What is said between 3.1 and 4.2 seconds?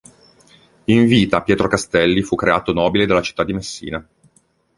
città di Messina.